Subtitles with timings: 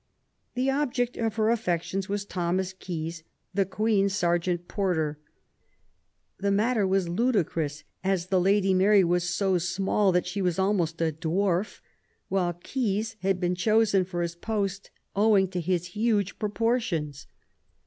[0.55, 3.21] The object of her affections was Thomas Keys,
[3.53, 5.19] the Queen's serjeant porter.
[6.39, 11.01] The matter was ludicrous, as the Lady Mary was so small that she was almost
[11.01, 11.81] a dwarf,
[12.29, 17.27] while Keys had been chosen for his post owing to his huge proportions.